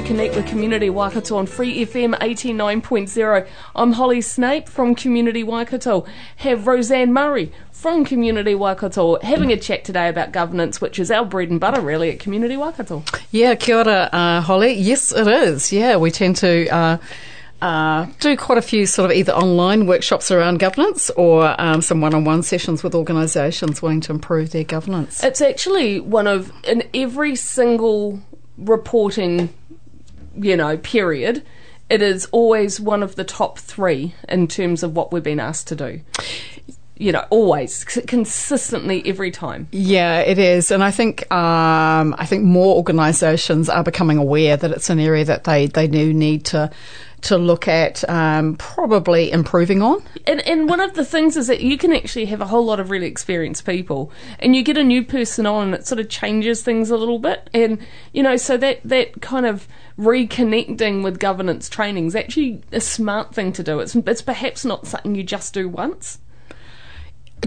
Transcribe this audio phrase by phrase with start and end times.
[0.00, 3.46] to Connect with Community Waikato on Free FM 89.0.
[3.74, 6.06] I'm Holly Snape from Community Waikato.
[6.36, 11.24] Have Roseanne Murray from Community Waikato having a chat today about governance, which is our
[11.24, 13.02] bread and butter really at Community Waikato.
[13.30, 14.72] Yeah, kia ora, uh, Holly.
[14.72, 15.72] Yes, it is.
[15.72, 16.68] Yeah, we tend to.
[16.68, 16.96] Uh,
[17.60, 22.00] uh, do quite a few sort of either online workshops around governance or um, some
[22.00, 25.22] one-on-one sessions with organisations wanting to improve their governance.
[25.22, 28.18] It's actually one of in every single
[28.56, 29.50] reporting,
[30.34, 31.42] you know, period,
[31.88, 35.68] it is always one of the top three in terms of what we've been asked
[35.68, 36.00] to do.
[36.96, 39.68] You know, always consistently every time.
[39.72, 44.70] Yeah, it is, and I think um, I think more organisations are becoming aware that
[44.70, 46.70] it's an area that they they do need to
[47.22, 50.02] to look at um, probably improving on.
[50.26, 52.80] And, and one of the things is that you can actually have a whole lot
[52.80, 56.08] of really experienced people, and you get a new person on, and it sort of
[56.08, 57.50] changes things a little bit.
[57.52, 57.78] And
[58.12, 63.34] you know, so that that kind of reconnecting with governance training is actually a smart
[63.34, 63.80] thing to do.
[63.80, 66.18] It's it's perhaps not something you just do once.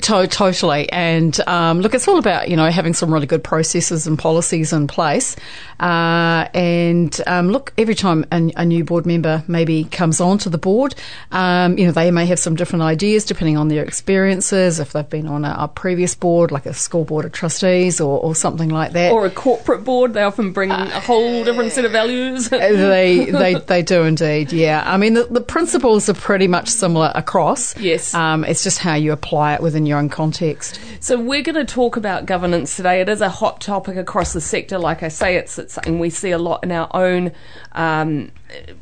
[0.02, 0.92] To- totally.
[0.92, 4.74] And um, look, it's all about, you know, having some really good processes and policies
[4.74, 5.36] in place.
[5.80, 10.58] Uh, and um, look, every time a, a, new board member maybe comes onto the
[10.58, 10.96] board,
[11.32, 14.80] um, you know, they may have some different ideas depending on their experiences.
[14.80, 18.20] If they've been on a, a previous board, like a school board of trustees or,
[18.20, 19.12] or, something like that.
[19.12, 22.50] Or a corporate board, they often bring uh, a whole different set of values.
[22.50, 24.84] they, they, they do indeed, yeah.
[24.86, 27.78] I mean, the, the, principles are pretty much similar across.
[27.78, 28.14] Yes.
[28.14, 30.80] Um, it's just how you apply it within in your own context.
[31.02, 33.02] So we're going to talk about governance today.
[33.02, 34.80] It is a hot topic across the sector.
[34.80, 37.34] Like I say, it's, it's something we see a lot in our own
[37.74, 38.32] um,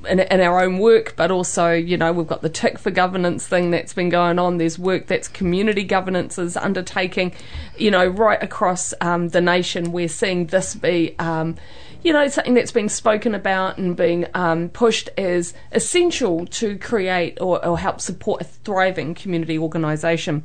[0.07, 3.47] in, in, our own work, but also you know we've got the tick for governance
[3.47, 4.57] thing that's been going on.
[4.57, 7.34] There's work that's community governance is undertaking,
[7.78, 9.91] you know, right across um, the nation.
[9.91, 11.17] We're seeing this be.
[11.19, 11.56] Um,
[12.03, 17.40] you know, something that's been spoken about and being um, pushed as essential to create
[17.40, 20.44] or, or, help support a thriving community organisation.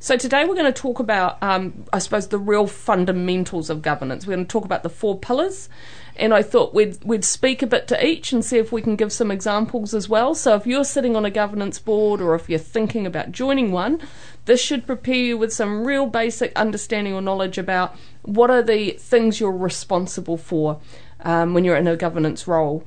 [0.00, 4.26] So today we're going to talk about, um, I suppose, the real fundamentals of governance.
[4.26, 5.68] We're going to talk about the four pillars,
[6.14, 8.94] and I thought we'd we'd speak a bit to each and see if we can
[8.94, 10.36] give some examples as well.
[10.36, 14.00] So if you're sitting on a governance board or if you're thinking about joining one,
[14.44, 18.92] this should prepare you with some real basic understanding or knowledge about what are the
[18.92, 20.80] things you're responsible for
[21.22, 22.84] um, when you're in a governance role.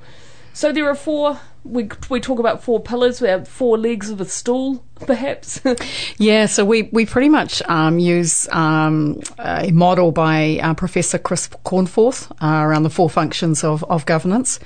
[0.53, 1.39] So there are four.
[1.63, 3.21] We we talk about four pillars.
[3.21, 5.61] We have four legs of a stool, perhaps.
[6.17, 6.47] yeah.
[6.47, 12.31] So we we pretty much um, use um, a model by uh, Professor Chris Cornforth
[12.41, 14.59] uh, around the four functions of of governance.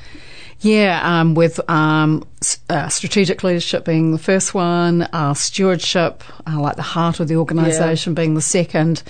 [0.61, 2.25] Yeah, um, with um,
[2.69, 7.35] uh, strategic leadership being the first one, uh, stewardship, uh, like the heart of the
[7.35, 8.15] organisation, yeah.
[8.15, 9.03] being the second,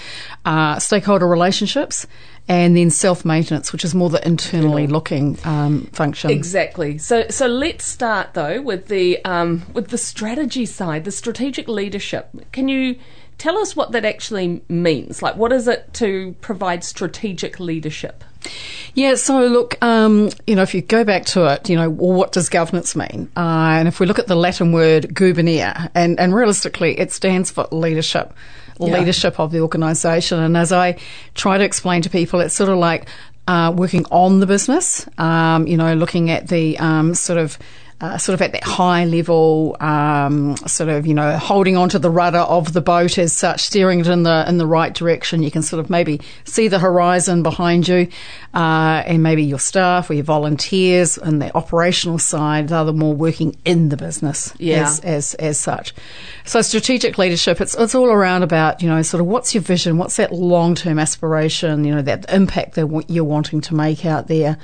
[0.44, 2.08] uh, stakeholder relationships,
[2.48, 6.30] and then self maintenance, which is more the internally looking um, function.
[6.30, 6.98] Exactly.
[6.98, 12.30] So so let's start though with the um, with the strategy side, the strategic leadership.
[12.52, 12.98] Can you
[13.38, 15.22] tell us what that actually means?
[15.22, 18.24] Like, what is it to provide strategic leadership?
[18.94, 22.14] Yeah, so look, um, you know, if you go back to it, you know, well,
[22.14, 23.30] what does governance mean?
[23.36, 27.52] Uh, and if we look at the Latin word gubernare, and, and realistically, it stands
[27.52, 28.34] for leadership.
[28.80, 30.40] Leadership of the organisation.
[30.40, 30.98] And as I
[31.34, 33.08] try to explain to people, it's sort of like
[33.48, 37.58] uh, working on the business, um, you know, looking at the um, sort of
[38.02, 42.10] uh, sort of at that high level, um, sort of you know holding onto the
[42.10, 45.42] rudder of the boat as such, steering it in the in the right direction.
[45.42, 48.10] You can sort of maybe see the horizon behind you,
[48.54, 53.14] uh, and maybe your staff or your volunteers and the operational side are the more
[53.14, 54.84] working in the business yeah.
[54.84, 55.94] as, as as such.
[56.44, 59.98] So strategic leadership, it's it's all around about you know sort of what's your vision,
[59.98, 64.28] what's that long term aspiration, you know that impact that you're wanting to make out
[64.28, 64.58] there.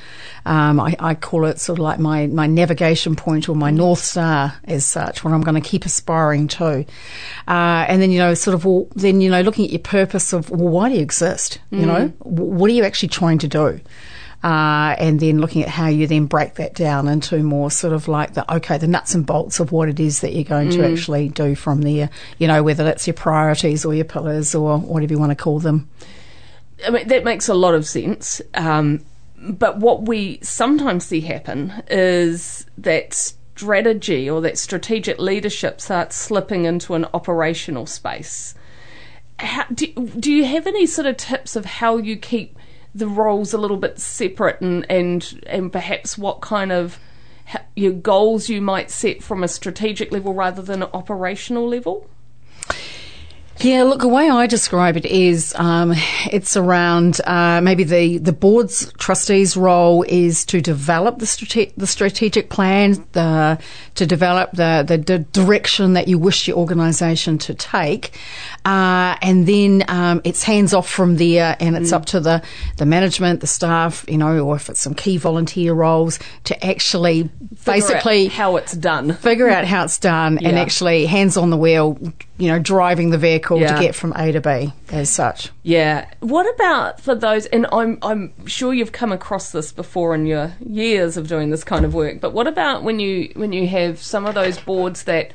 [0.46, 4.00] Um, I, I call it sort of like my my navigation point or my north
[4.00, 6.86] star as such, what I'm going to keep aspiring to.
[7.48, 10.34] Uh, and then, you know, sort of, well, then, you know, looking at your purpose
[10.34, 11.60] of, well, why do you exist?
[11.70, 11.86] You mm.
[11.86, 13.80] know, what are you actually trying to do?
[14.44, 18.08] Uh, and then looking at how you then break that down into more sort of
[18.08, 20.74] like the okay, the nuts and bolts of what it is that you're going mm.
[20.74, 22.10] to actually do from there.
[22.40, 25.60] You know, whether that's your priorities or your pillars or whatever you want to call
[25.60, 25.88] them.
[26.84, 28.42] I mean, that makes a lot of sense.
[28.56, 29.06] Um,
[29.42, 36.66] but what we sometimes see happen is that strategy or that strategic leadership starts slipping
[36.66, 38.56] into an operational space.
[39.40, 42.58] How, do, do you have any sort of tips of how you keep
[42.94, 47.00] the roles a little bit separate and, and, and perhaps what kind of
[47.76, 52.08] your goals you might set from a strategic level rather than an operational level?
[53.64, 55.94] Yeah, look, the way I describe it is um,
[56.32, 61.86] it's around uh, maybe the, the board's trustees' role is to develop the, strate- the
[61.86, 63.60] strategic plan, the,
[63.96, 68.18] to develop the, the, the direction that you wish your organisation to take.
[68.66, 71.96] Uh, and then um, it's hands off from there and it's mm.
[71.96, 72.42] up to the,
[72.78, 77.30] the management, the staff, you know, or if it's some key volunteer roles to actually
[77.56, 79.14] figure basically how it's done.
[79.14, 80.50] Figure out how it's done yeah.
[80.50, 82.00] and actually hands on the wheel,
[82.42, 83.76] you know, driving the vehicle yeah.
[83.76, 85.52] to get from A to B as such.
[85.62, 86.10] Yeah.
[86.22, 90.54] What about for those and I'm I'm sure you've come across this before in your
[90.60, 94.02] years of doing this kind of work, but what about when you when you have
[94.02, 95.34] some of those boards that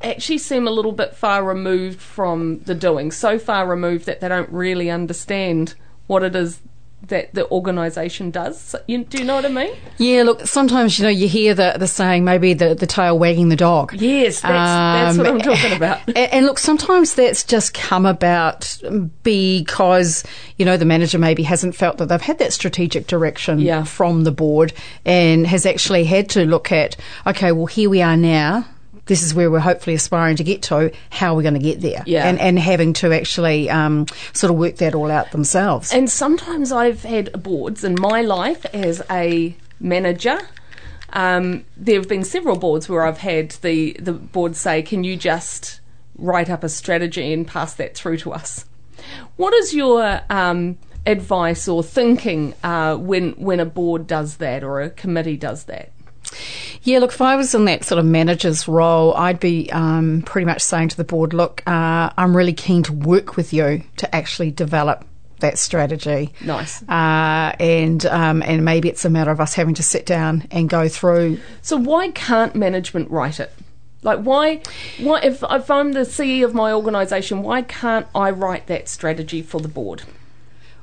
[0.00, 4.28] actually seem a little bit far removed from the doing, so far removed that they
[4.28, 5.74] don't really understand
[6.06, 6.60] what it is
[7.08, 8.74] that the organisation does.
[8.86, 9.74] You, do you know what I mean?
[9.98, 13.48] Yeah, look, sometimes, you know, you hear the, the saying, maybe the, the tail wagging
[13.48, 13.92] the dog.
[13.94, 16.00] Yes, that's, um, that's what I'm talking about.
[16.12, 18.78] And, and, look, sometimes that's just come about
[19.22, 20.24] because,
[20.56, 23.84] you know, the manager maybe hasn't felt that they've had that strategic direction yeah.
[23.84, 24.72] from the board
[25.04, 26.96] and has actually had to look at,
[27.26, 28.66] okay, well, here we are now
[29.12, 30.90] this is where we're hopefully aspiring to get to.
[31.10, 32.02] How are we going to get there?
[32.06, 32.26] Yeah.
[32.26, 35.92] And, and having to actually um, sort of work that all out themselves.
[35.92, 40.38] And sometimes I've had boards in my life as a manager.
[41.12, 45.18] Um, there have been several boards where I've had the, the board say, Can you
[45.18, 45.80] just
[46.16, 48.64] write up a strategy and pass that through to us?
[49.36, 54.80] What is your um, advice or thinking uh, when, when a board does that or
[54.80, 55.92] a committee does that?
[56.82, 60.46] Yeah, look, if I was in that sort of manager's role, I'd be um, pretty
[60.46, 64.14] much saying to the board, look, uh, I'm really keen to work with you to
[64.14, 65.04] actually develop
[65.42, 66.32] that strategy.
[66.40, 66.82] Nice.
[66.88, 70.68] Uh, and um, and maybe it's a matter of us having to sit down and
[70.68, 71.38] go through.
[71.60, 73.52] So why can't management write it?
[74.02, 74.62] Like why
[74.98, 79.42] why if, if I'm the CEO of my organisation, why can't I write that strategy
[79.42, 80.02] for the board?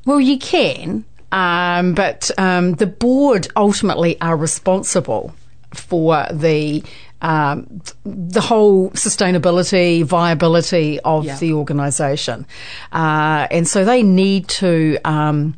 [0.06, 5.36] Well, you can, um, but um, the board ultimately are responsible
[5.74, 6.84] for the
[7.22, 11.38] um, the whole sustainability, viability of yeah.
[11.38, 12.46] the organisation,
[12.94, 15.54] uh, and so they need to, um,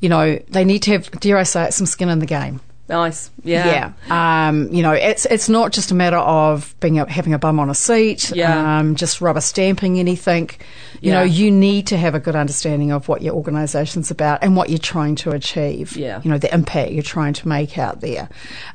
[0.00, 2.60] you know, they need to have, dare I say it, some skin in the game.
[2.86, 4.48] Nice, yeah, yeah.
[4.48, 7.58] Um, you know, it's it's not just a matter of being a, having a bum
[7.58, 8.78] on a seat, yeah.
[8.78, 10.50] Um, just rubber stamping anything.
[11.00, 11.20] You yeah.
[11.20, 14.68] know, you need to have a good understanding of what your organisation's about and what
[14.68, 15.96] you're trying to achieve.
[15.96, 16.20] Yeah.
[16.22, 18.28] You know, the impact you're trying to make out there,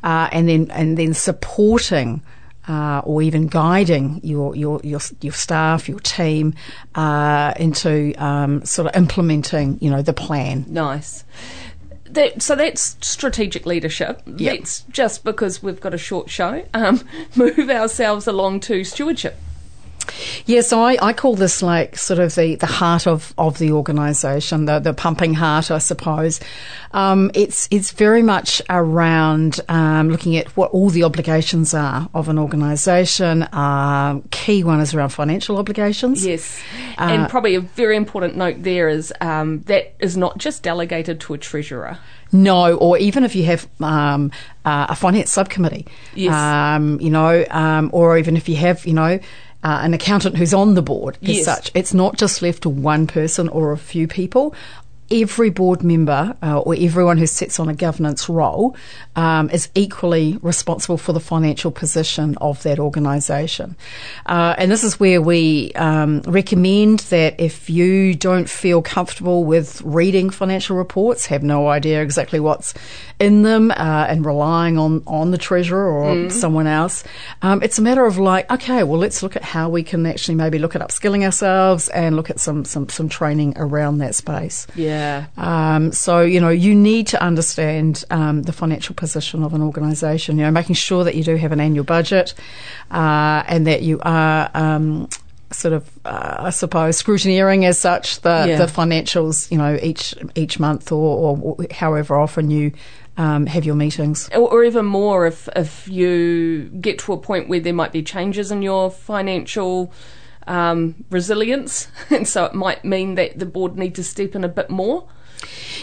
[0.04, 2.24] uh, and then and then supporting.
[2.68, 6.54] Uh, or even guiding your, your your your staff, your team
[6.94, 10.66] uh, into um, sort of implementing, you know, the plan.
[10.68, 11.24] Nice
[12.14, 14.22] that, so that's strategic leadership.
[14.26, 14.60] Yep.
[14.60, 17.02] Let's just because we've got a short show, um,
[17.36, 19.38] move ourselves along to stewardship.
[20.46, 23.72] Yeah, so I, I call this like sort of the, the heart of, of the
[23.72, 26.40] organisation, the, the pumping heart, I suppose.
[26.92, 32.30] Um, it's it's very much around um, looking at what all the obligations are of
[32.30, 33.48] an organisation.
[33.54, 36.26] Um, key one is around financial obligations.
[36.26, 36.60] Yes,
[36.98, 41.20] uh, and probably a very important note there is um, that is not just delegated
[41.22, 42.00] to a treasurer.
[42.32, 44.32] No, or even if you have um,
[44.64, 46.34] uh, a finance subcommittee, yes.
[46.34, 49.20] Um, you know, um, or even if you have, you know,
[49.64, 51.46] uh, an accountant who's on the board as yes.
[51.46, 51.72] such.
[51.74, 54.56] It's not just left to one person or a few people
[55.12, 58.76] every board member uh, or everyone who sits on a governance role
[59.16, 63.76] um, is equally responsible for the financial position of that organisation.
[64.26, 69.82] Uh, and this is where we um, recommend that if you don't feel comfortable with
[69.82, 72.74] reading financial reports, have no idea exactly what's
[73.20, 76.32] in them, uh, and relying on, on the treasurer or mm.
[76.32, 77.04] someone else,
[77.42, 80.36] um, it's a matter of like, okay, well, let's look at how we can actually
[80.36, 84.68] maybe look at upskilling ourselves and look at some, some, some training around that space.
[84.76, 84.99] Yeah.
[85.00, 85.26] Yeah.
[85.38, 90.38] Um, so, you know, you need to understand um, the financial position of an organisation,
[90.38, 92.34] you know, making sure that you do have an annual budget
[92.92, 94.52] uh, and that you are.
[94.54, 95.10] Um,
[95.52, 98.58] sort of, uh, I suppose, scrutineering as such the, yeah.
[98.60, 102.72] the financials, you know, each each month or, or however often you
[103.20, 104.30] um, have your meetings.
[104.30, 108.02] Or, or, even more if, if you get to a point where there might be
[108.02, 109.92] changes in your financial
[110.50, 114.50] um, resilience, and so it might mean that the board need to step in a
[114.50, 115.08] bit more.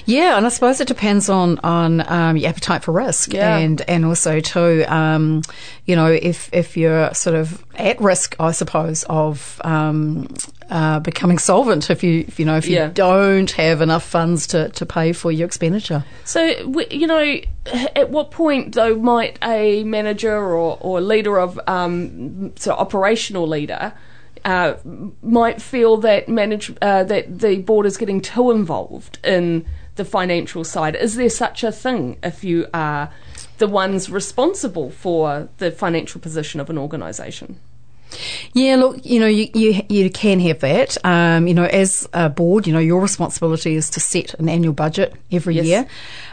[0.05, 3.57] Yeah, and I suppose it depends on on um, your appetite for risk, Yeah.
[3.57, 5.41] and and also too, um,
[5.87, 10.29] you know, if if you're sort of at risk, I suppose of um,
[10.71, 12.91] uh, becoming solvent if you if you know if you Yeah.
[12.93, 16.05] don't have enough funds to, to pay for your expenditure.
[16.25, 16.43] So,
[16.91, 17.37] you know,
[17.97, 23.93] at what point, though, might a manager or, or leader of, um, so operational leader,
[24.47, 24.77] uh,
[25.23, 30.63] might feel that manage uh, that the board is getting too involved in the financial
[30.63, 30.95] side?
[30.95, 33.13] Is there such a thing if you are
[33.59, 37.59] the ones responsible for the financial position of an organisation?
[38.53, 40.97] Yeah, look, you know, you, you, you can have that.
[41.05, 44.73] Um, you know, as a board, you know, your responsibility is to set an annual
[44.73, 45.67] budget every Yes.
[45.67, 45.87] year.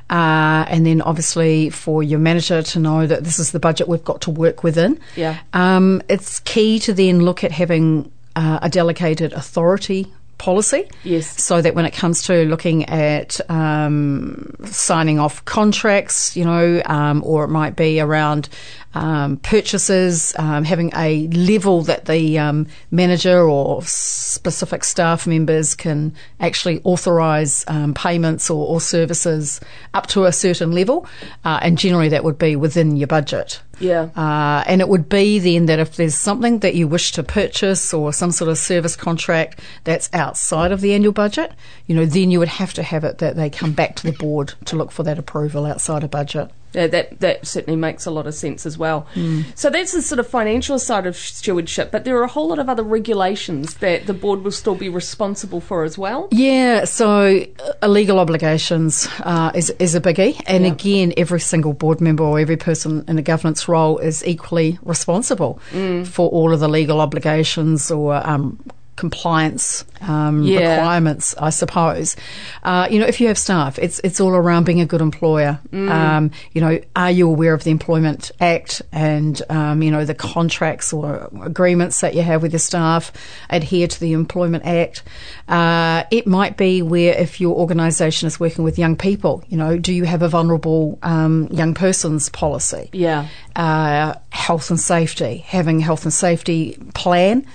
[0.10, 4.04] Uh, and then obviously for your manager to know that this is the budget we've
[4.04, 5.00] got to work within.
[5.16, 5.40] Yeah.
[5.54, 10.90] Um, it's key to then look at having uh, a delegated authority policy.
[11.04, 11.42] Yes.
[11.42, 17.24] So that when it comes to looking at um, signing off contracts, you know, um,
[17.26, 18.50] or it might be around
[18.94, 26.14] um, purchases, um, having a level that the um, manager or specific staff members can
[26.40, 29.60] actually authorise um, payments or, or services
[29.94, 31.08] up to a certain level,
[31.46, 33.62] uh, and generally that would be within your budget.
[33.80, 34.10] Yeah.
[34.16, 37.94] Uh, and it would be then that if there's something that you wish to purchase
[37.94, 41.52] or some sort of service contract that's outside of the annual budget,
[41.88, 44.18] you know, then you would have to have it that they come back to the
[44.18, 46.52] board to look for that approval outside of budget.
[46.74, 49.02] Yeah, that that certainly makes a lot of sense as well.
[49.14, 49.42] Hmm.
[49.56, 52.60] So that's the sort of financial side of stewardship, but there are a whole lot
[52.60, 56.28] of other regulations that the board will still be responsible for as well.
[56.32, 57.46] Yeah, so
[57.82, 60.72] uh, legal obligations uh, is is a biggie, and Yeah.
[60.72, 65.60] again, every single board member or every person in a governance role is equally responsible
[65.74, 66.06] Mm.
[66.08, 68.58] for all of the legal obligations or um,
[68.96, 70.76] compliance um, Yeah.
[70.76, 71.34] requirements.
[71.40, 72.16] I suppose,
[72.64, 75.60] uh, you know, if you have staff, it's it's all around being a good employer.
[75.72, 75.90] Mm.
[75.90, 80.14] Um, you know, are you aware of the Employment Act and um, you know the
[80.14, 83.12] contracts or agreements that you have with your staff?
[83.50, 85.04] Adhere to the Employment Act.
[85.48, 89.78] Uh, it might be where if your organisation is working with young people, you know,
[89.78, 92.90] do you have a vulnerable um, young persons policy?
[92.94, 93.28] Yeah.
[93.56, 97.46] uh, health and safety, having a health and safety plan,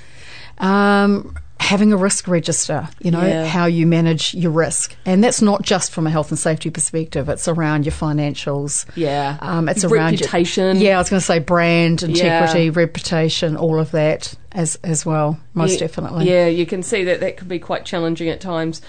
[0.61, 3.45] um, having a risk register, you know, Yeah.
[3.47, 4.95] how you manage your risk.
[5.05, 8.87] And that's not just from a health and safety perspective, it's around your financials.
[8.95, 9.37] Yeah.
[9.41, 10.79] Um, it's around Reputation.
[10.79, 12.71] yeah, I was going to say brand, integrity, Yeah.
[12.75, 16.31] reputation, all of that as, as well, most Yeah, definitely.
[16.31, 18.81] Yeah, you can see that that could be quite challenging at times.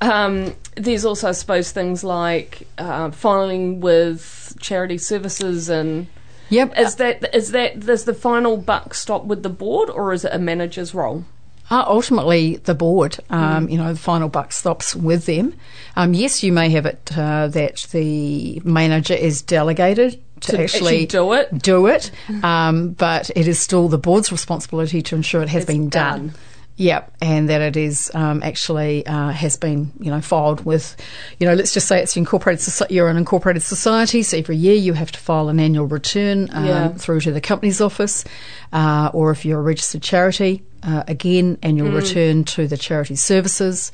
[0.00, 6.06] Um, there's also, I suppose, things like uh, filing with charity services and.
[6.50, 6.78] Yep.
[6.78, 10.32] Is that is that does the final buck stop with the board or is it
[10.34, 11.24] a manager's role?
[11.70, 13.34] Uh, ultimately, the board, Mm.
[13.36, 15.54] um, you know, the final buck stops with them.
[15.96, 21.06] Um, yes, you may have it uh, that the manager is delegated to, To actually
[21.06, 21.56] do it.
[21.62, 22.10] do it,
[22.42, 26.18] um, but it is still the board's responsibility to ensure it has It's been done.
[26.28, 26.34] done.
[26.76, 30.96] Yep, and that it is um, actually uh, has been you know filed with,
[31.38, 32.66] you know, let's just say it's incorporated.
[32.90, 36.64] You're an incorporated society, so every year you have to file an annual return um,
[36.66, 36.88] Yeah.
[36.88, 38.24] through to the company's office,
[38.72, 41.94] uh, or if you're a registered charity, uh, again annual Mm.
[41.94, 43.92] return to the charity services.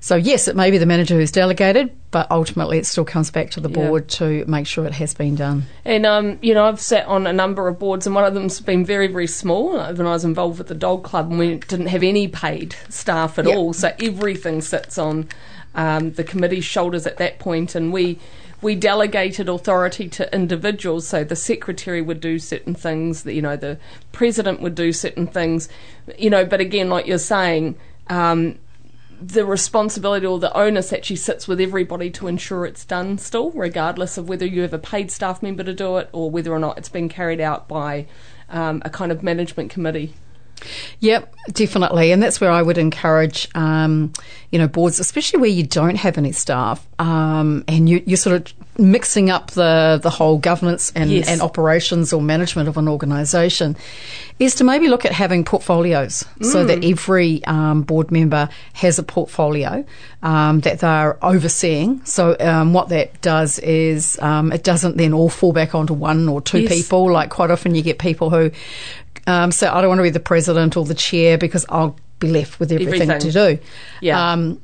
[0.00, 3.50] So yes, it may be the manager who's delegated, but ultimately it still comes back
[3.50, 3.74] to the Yeah.
[3.88, 5.64] board to make sure it has been done.
[5.84, 8.60] And um, you know, I've sat on a number of boards, and one of them's
[8.60, 9.72] been very, very small.
[9.78, 13.38] When I was involved with the dog club, and we didn't have any paid staff
[13.38, 13.56] at Yep.
[13.56, 15.28] all, so everything sits on
[15.74, 18.18] um, the committee's shoulders at that point, and we.
[18.62, 23.56] We delegated authority to individuals, so the secretary would do certain things, the, you know,
[23.56, 23.78] the
[24.12, 25.70] president would do certain things,
[26.18, 26.44] you know.
[26.44, 27.76] But again, like you're saying,
[28.08, 28.58] um,
[29.20, 34.16] the responsibility or the onus actually sits with everybody to ensure it's done still, regardless
[34.16, 36.78] of whether you have a paid staff member to do it or whether or not
[36.78, 38.06] it's been carried out by
[38.48, 40.14] um, a kind of management committee.
[41.00, 44.12] Yep, definitely, and that's where I would encourage, um,
[44.50, 48.36] you know, boards, especially where you don't have any staff, um, and you, you're sort
[48.36, 51.28] of mixing up the the whole governance and, Yes.
[51.28, 53.76] and operations or management of an organisation,
[54.38, 59.02] is to maybe look at having portfolios so that every um, board member has a
[59.02, 59.84] portfolio
[60.22, 62.00] um, that they're overseeing.
[62.04, 66.28] So um, what that does is um, it doesn't then all fall back onto one
[66.28, 66.72] or two Yes.
[66.72, 67.10] people.
[67.12, 68.50] Like quite often, you get people who
[69.26, 72.28] um, say, "I don't want to be the president or the chair because I'll be
[72.28, 73.32] left with everything, Everything.
[73.32, 73.62] to do."
[74.00, 74.32] Yeah.
[74.32, 74.60] Um,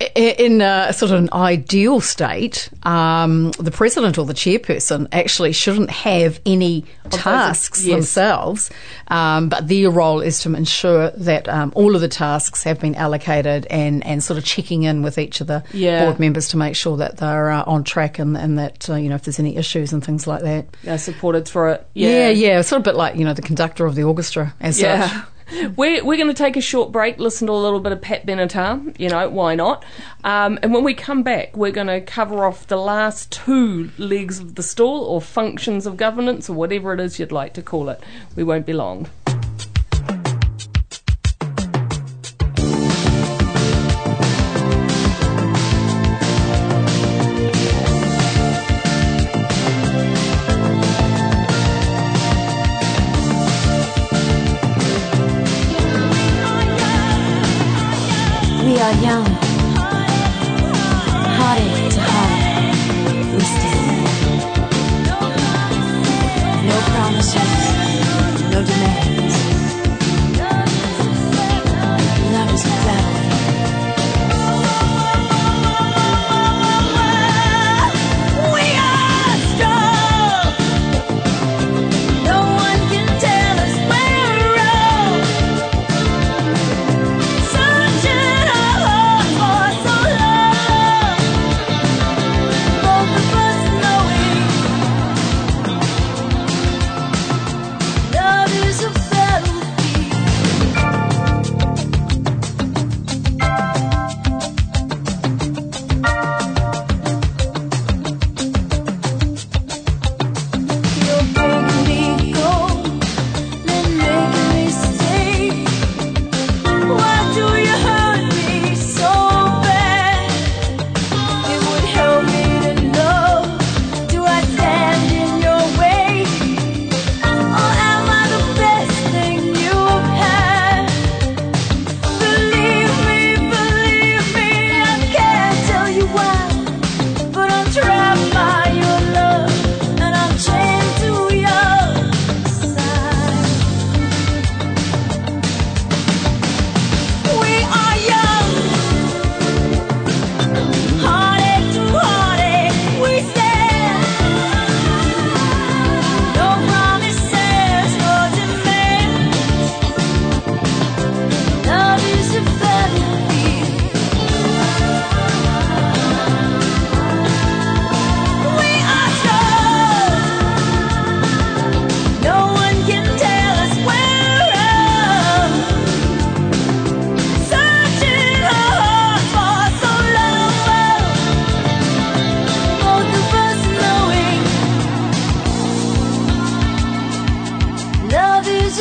[0.00, 5.90] in a sort of an ideal state, um, the president or the chairperson actually shouldn't
[5.90, 7.94] have any tasks yes.
[7.94, 8.70] themselves,
[9.08, 12.96] um, but their role is to ensure that um, all of the tasks have been
[12.96, 16.04] allocated and, and sort of checking in with each of the yeah.
[16.04, 19.08] board members to make sure that they're uh, on track and, and that uh, you
[19.08, 21.86] know if there's any issues and things like that, they're supported through it.
[21.94, 24.54] Yeah, yeah, yeah sort of a bit like you know the conductor of the orchestra
[24.60, 25.08] as yeah.
[25.08, 25.28] such.
[25.76, 28.26] We're, we're going to take a short break, listen to a little bit of Pat
[28.26, 29.84] Benatar, you know, why not?
[30.22, 34.38] Um, and when we come back, we're going to cover off the last two legs
[34.38, 37.88] of the stool or functions of governance or whatever it is you'd like to call
[37.88, 38.00] it.
[38.36, 39.08] We won't be long.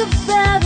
[0.03, 0.62] about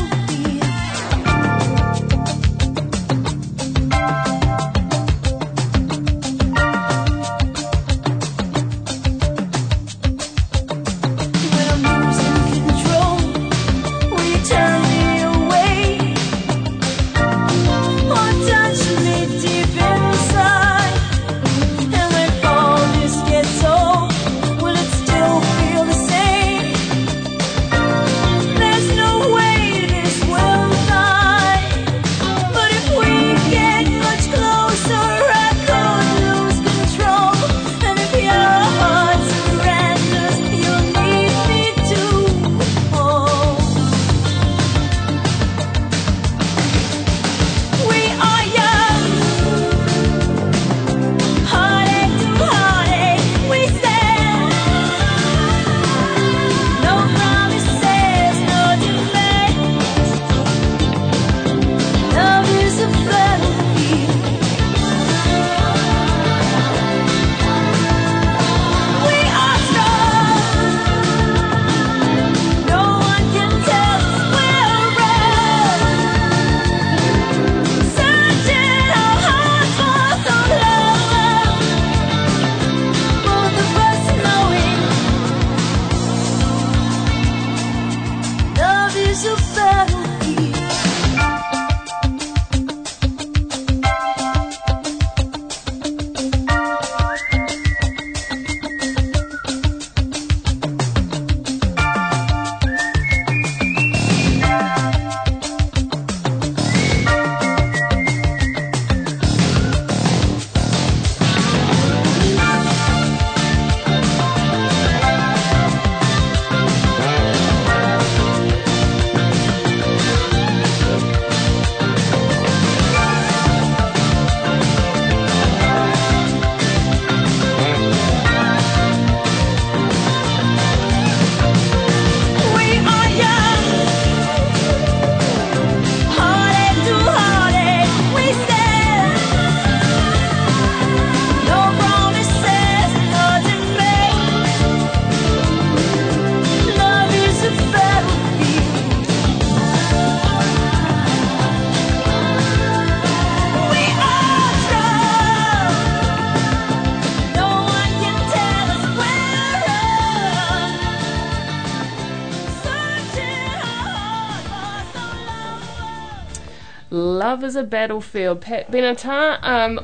[167.27, 168.39] Love is a battlefield.
[168.39, 169.81] Pat Benatar, um,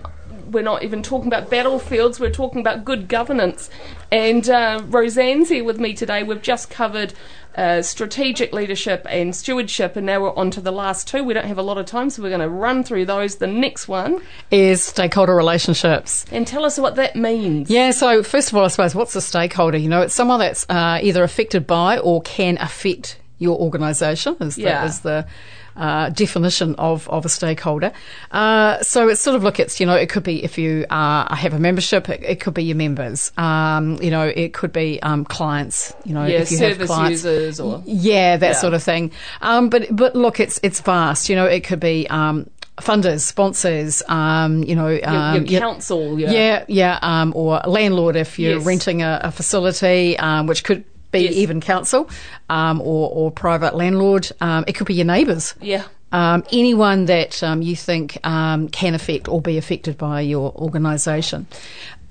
[0.49, 3.69] we're not even talking about battlefields, we're talking about good governance.
[4.13, 6.23] And uh, Roseanne's here with me today.
[6.23, 7.13] We've just covered
[7.57, 11.21] uh, strategic leadership and stewardship, and now we're on to the last two.
[11.21, 13.35] We don't have a lot of time, so we're going to run through those.
[13.35, 16.25] The next one, Is stakeholder relationships.
[16.31, 17.69] and tell us what that means.
[17.69, 19.77] Yeah, so first of all, I suppose, what's a stakeholder?
[19.77, 24.55] You know, it's someone that's uh, either affected by or can affect your organisation, is
[24.55, 24.85] the, Yeah.
[24.85, 25.27] is the
[25.75, 27.91] uh, definition of, of a stakeholder.
[28.31, 31.33] Uh, so it's sort of look, it's, you know, it could be if you uh,
[31.35, 33.31] have a membership, it, it could be your members.
[33.37, 36.87] Um, you know, it could be um, clients, you know, Yeah, if you have service
[36.87, 37.11] clients.
[37.23, 38.53] users or Yeah, that Yeah.
[38.53, 39.11] sort of thing.
[39.41, 41.29] Um, but but look, it's it's vast.
[41.29, 44.01] You know, it could be um, funders, sponsors.
[44.07, 46.19] Um, you know, your, um, your yeah- council.
[46.19, 48.65] Your, yeah, yeah, um, or landlord if you're Yes.
[48.65, 50.83] renting a, a facility, um, which could
[51.13, 51.35] be Yes.
[51.35, 52.09] even council
[52.49, 54.29] um, or, or private landlord.
[54.41, 55.55] Um, it could be your neighbours.
[55.61, 55.83] yeah.
[56.11, 61.47] Um, anyone that um, you think um, can affect or be affected by your organisation.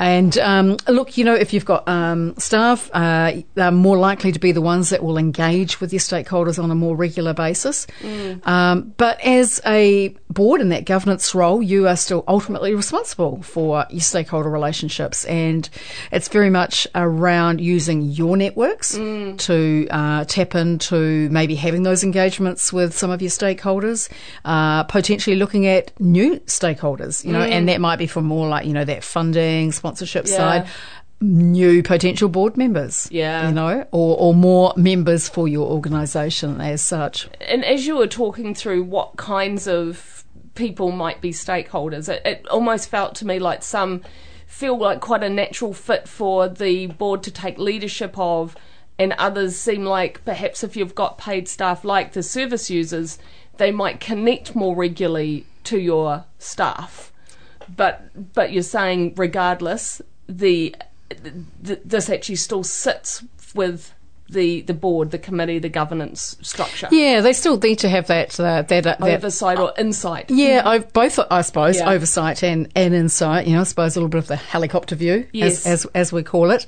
[0.03, 4.41] And um, look, you know, if you've got um, staff, uh, they're more likely to
[4.41, 7.87] be the ones that will engage with your stakeholders on a more regular basis.
[8.43, 13.87] Um, but as a board in that governance role, you are still ultimately responsible for
[13.91, 15.25] your stakeholder relationships.
[15.27, 15.71] And
[16.11, 18.97] it's very much around using your networks
[19.39, 24.09] to uh, tap into maybe having those engagements with some of your stakeholders,
[24.45, 28.67] uh, potentially looking at new stakeholders, you know, and that might be for more like,
[28.67, 30.37] you know, that funding, sponsorship Yeah.
[30.37, 30.67] side.
[31.21, 33.47] New potential board members, Yeah.
[33.49, 37.29] you know, or, or more members for your organisation as such.
[37.41, 40.25] And as you were talking through what kinds of
[40.57, 44.03] people might be stakeholders, it, it almost felt to me like some
[44.49, 48.57] feel like quite a natural fit for the board to take leadership of,
[48.99, 53.19] and others seem like perhaps if you've got paid staff like the service users,
[53.59, 57.12] they might connect more regularly to your staff.
[57.69, 60.75] But but you're saying regardless, the
[61.65, 63.93] th- this actually still sits with
[64.33, 66.89] the the board, the committee, the governance structure.
[66.91, 70.31] Yeah, they still need to have that uh, that, that oversight or insight.
[70.31, 71.91] Yeah, I've both, I suppose, Yeah.
[71.91, 73.47] oversight and, and insight.
[73.47, 75.67] You know, I suppose a little bit of the helicopter view, Yes.
[75.67, 76.67] as, as as we call it.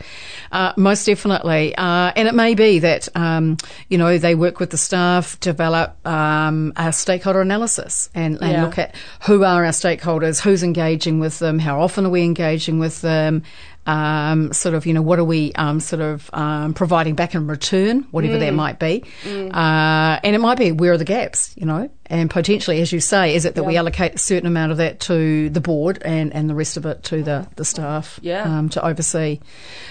[0.52, 3.56] Uh, most definitely, uh, and it may be that um,
[3.88, 8.64] you know they work with the staff, develop um, a stakeholder analysis, and, and Yeah.
[8.64, 8.94] look at
[9.26, 13.42] who are our stakeholders, who's engaging with them, how often are we engaging with them.
[13.86, 17.46] Um, sort of, you know, what are we um, sort of um, providing back in
[17.46, 18.40] return, whatever Mm.
[18.40, 19.04] that might be,
[19.52, 23.00] uh, and it might be where are the gaps, you know, and potentially, as you
[23.00, 26.34] say, is it that we allocate a certain amount of that to the board and,
[26.34, 28.42] and the rest of it to the the staff, Yeah.
[28.42, 29.40] um, to oversee.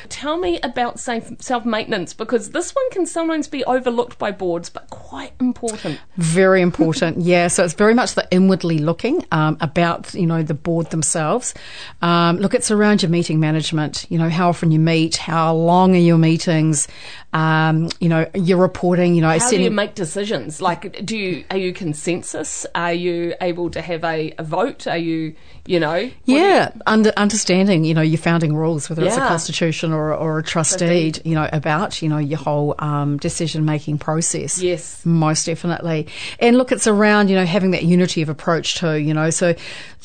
[0.09, 4.89] Tell me about self maintenance because this one can sometimes be overlooked by boards, but
[4.89, 5.99] quite important.
[6.17, 7.47] Very important, yeah.
[7.47, 11.53] So it's very much the inwardly looking um, about you know the board themselves.
[12.01, 14.05] Um, look, it's around your meeting management.
[14.09, 16.87] You know how often you meet, how long are your meetings.
[17.33, 19.15] Um, you know your reporting.
[19.15, 20.61] You know How do you make decisions?
[20.61, 22.65] Like, do you are you consensus?
[22.75, 24.85] Are you able to have a, a vote?
[24.87, 29.03] Are you, you know, do you- Yeah, under, understanding, you know, your founding rules, whether
[29.03, 31.11] it's a constitution or, or a trust Trustee.
[31.11, 34.61] deed, you know, about, you know, your whole um, decision making process.
[34.61, 35.03] Yes.
[35.05, 36.07] Most definitely.
[36.39, 39.55] And look, it's around, you know, having that unity of approach too, you know, so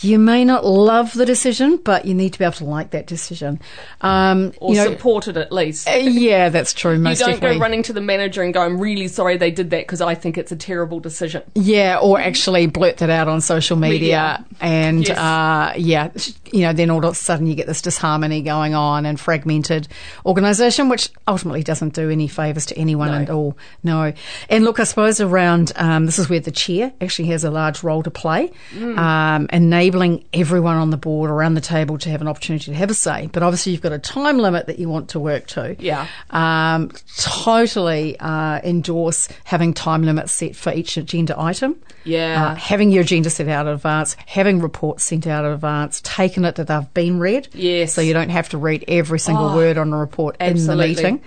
[0.00, 3.06] you may not love the decision, but you need to be able to like that
[3.06, 3.60] decision.
[4.00, 5.88] Um, or you know, support it at least?
[5.88, 6.98] uh, yeah, that's true.
[6.98, 9.82] Most don't go running to the manager and go, "I'm really sorry they did that
[9.82, 13.76] because I think it's a terrible decision." Yeah, or actually blurt that out on social
[13.76, 14.44] media, Media.
[14.60, 15.18] and Yes.
[15.18, 16.10] uh, yeah,
[16.52, 19.88] you know, then all of a sudden you get this disharmony going on and fragmented
[20.26, 23.18] organisation, which ultimately doesn't do any favours to anyone No.
[23.18, 23.58] at all.
[23.82, 24.12] No,
[24.48, 27.82] and look, I suppose around um, this is where the chair actually has a large
[27.82, 28.98] role to play, Mm.
[28.98, 32.90] um, enabling everyone on the board around the table to have an opportunity to have
[32.90, 33.28] a say.
[33.32, 35.76] But obviously, you've got a time limit that you want to work to.
[35.78, 36.06] Yeah.
[36.30, 41.80] Um, totally uh, endorse having time limits set for each agenda item.
[42.04, 42.52] Yeah.
[42.52, 46.44] Uh, having your agenda set out in advance, having reports sent out in advance, taking
[46.44, 47.48] it that they've been read.
[47.52, 47.92] Yes.
[47.92, 50.90] So you don't have to read every single Oh, word on a report absolutely.
[50.90, 51.22] in the meeting.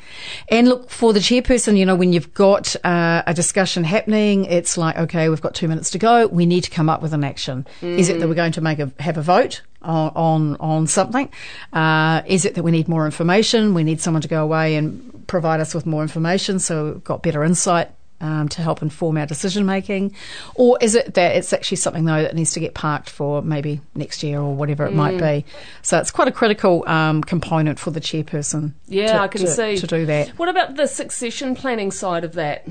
[0.50, 4.78] And look, for the chairperson, you know, when you've got uh, a discussion happening, it's
[4.78, 6.28] like, okay, we've got two minutes to go.
[6.28, 7.68] We need to come up with an action.
[7.82, 9.62] Is it that we're going to make a, have a vote?
[9.84, 11.28] On, on on something,
[11.74, 13.74] uh, is it that we need more information?
[13.74, 17.24] We need someone to go away and provide us with more information, so we've got
[17.24, 17.90] better insight
[18.20, 20.14] um, to help inform our decision making,
[20.54, 23.82] or is it that it's actually something though that needs to get parked for maybe
[23.96, 25.42] next year or whatever it might Mm.
[25.42, 25.46] be?
[25.82, 28.74] So it's quite a critical um, component for the chairperson.
[28.88, 29.78] Yeah, to, I can to- see.
[29.78, 30.28] to do that.
[30.38, 32.68] What about the succession planning side of that?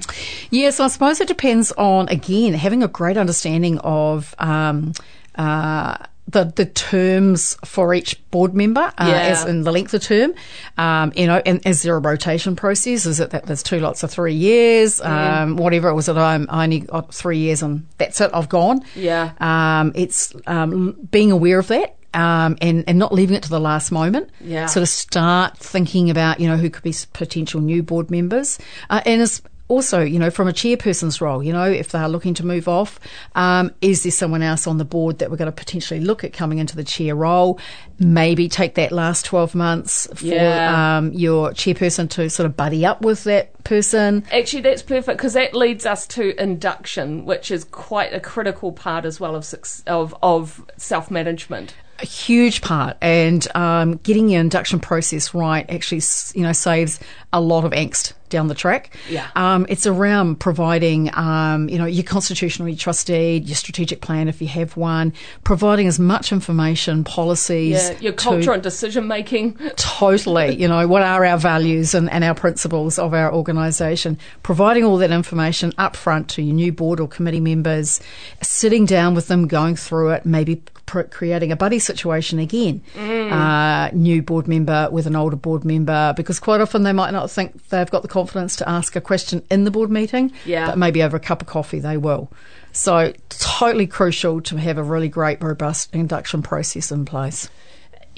[0.51, 4.93] Yes, I suppose it depends on again having a great understanding of um,
[5.35, 5.97] uh,
[6.29, 9.15] the the terms for each board member, uh, Yeah.
[9.15, 10.33] as in the length of term.
[10.79, 13.05] Um, you know, and is there a rotation process?
[13.07, 15.01] Is it that there's two lots of three years?
[15.01, 18.31] Um, whatever it was that I'm I only got three years and that's it.
[18.33, 18.83] I've gone.
[18.95, 19.33] Yeah.
[19.41, 21.97] Um, it's um, being aware of that.
[22.13, 24.31] Um, and, and not leaving it to the last moment.
[24.41, 24.67] Yeah.
[24.67, 28.59] Sort of start thinking about, you know, who could be potential new board members.
[28.91, 32.35] Uh, and as also, you know, from a chairperson's role, you know, if they're looking
[32.35, 32.99] to move off,
[33.37, 36.33] um, is there someone else on the board that we're going to potentially look at
[36.33, 37.59] coming into the chair role?
[38.01, 40.99] Maybe take that last 12 months for Yeah.
[40.99, 44.25] um, your chairperson to sort of buddy up with that person.
[44.33, 49.05] Actually, that's perfect because that leads us to induction, which is quite a critical part
[49.05, 49.55] as well of
[49.87, 51.75] of, of self management.
[52.03, 56.03] A huge part, and um, getting your induction process right actually,
[56.35, 57.01] you know, saves
[57.33, 58.97] a lot of angst down the track.
[59.09, 59.29] Yeah.
[59.35, 64.49] Um, it's around providing, um, you know, your constitutionally trusted, your strategic plan if you
[64.49, 65.13] have one,
[65.45, 69.55] providing as much information, policies, Yeah, your to- culture and decision making.
[69.77, 70.57] Totally.
[70.61, 74.19] You know, what are our values and, and our principles of our organisation?
[74.43, 78.01] Providing all that information up front to your new board or committee members,
[78.43, 82.83] sitting down with them, going through it, maybe pr- creating a buddy situation again.
[82.97, 83.31] Mm.
[83.31, 87.31] Uh, new board member with an older board member, because quite often they might not
[87.31, 90.67] think they've got the confidence to ask a question in the board meeting, Yeah.
[90.67, 92.31] but maybe over a cup of coffee they will.
[92.73, 97.49] So, totally crucial to have a really great, robust induction process in place.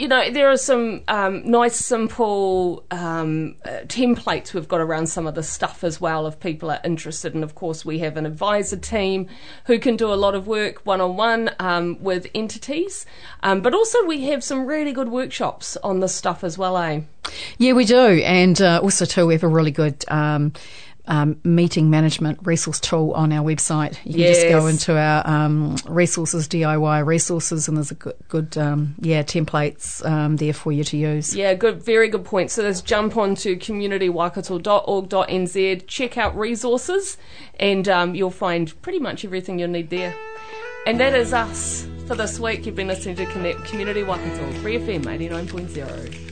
[0.03, 5.29] You know, there are some um, nice, simple um, uh, templates we've got around some
[5.29, 7.35] of the stuff as well if people are interested.
[7.37, 9.29] And of course, we have an advisor team
[9.67, 11.51] who can do a lot of work one on one
[12.03, 13.07] with entities.
[13.45, 17.03] Um, but also, we have some really good workshops on this stuff as well, eh?
[17.59, 20.05] Yeah, we do, and uh, also too, we have a really good
[21.07, 23.99] um, meeting management resource tool on our website.
[24.05, 28.57] You can just go into our um, resources, DIY resources, and there's a good, good
[28.57, 31.35] um, yeah, templates um, there for you to use.
[31.35, 32.53] Yeah, good, very good point.
[32.53, 37.17] So let's jump on to communitywaikato.org.nz, check out resources,
[37.59, 40.15] and um, you'll find pretty much everything you'll need there.
[40.87, 42.67] And that is us for this week.
[42.67, 46.32] You've been listening to Connect Community Waikato, Free FM 89.0.